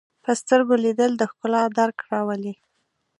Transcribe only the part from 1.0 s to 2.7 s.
د ښکلا درک راولي